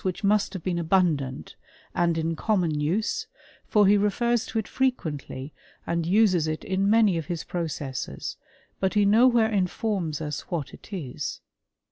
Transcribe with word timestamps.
It 0.01 0.03
was 0.03 0.09
a 0.15 0.15
substance 0.15 0.25
whidi 0.25 0.29
must 0.29 0.53
have 0.53 0.63
been 0.63 0.79
abundant, 0.79 1.55
and 1.93 2.17
in 2.17 2.35
common 2.35 2.79
use, 2.79 3.27
for 3.67 3.85
he 3.85 3.97
refers 3.97 4.47
to 4.47 4.57
it 4.57 4.67
frequently, 4.67 5.53
and 5.85 6.07
uses 6.07 6.47
it 6.47 6.63
in 6.63 6.89
many 6.89 7.19
of 7.19 7.27
his 7.27 7.43
pro 7.43 7.65
cesses; 7.67 8.35
but 8.79 8.95
he 8.95 9.05
nowhere 9.05 9.51
informs 9.51 10.19
us 10.19 10.41
what 10.49 10.73
it 10.73 10.91
is. 10.91 11.41